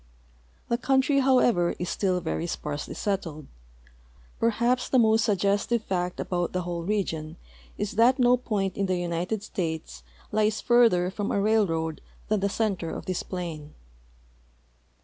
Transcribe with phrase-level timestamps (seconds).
[0.67, 3.45] The country, however, is still very sparsely settled.
[4.41, 7.37] Perhai)s the most suggestive fact about the whole region
[7.77, 10.01] is that no point in the United States
[10.31, 13.75] lies further from a railroad than the center of this plain.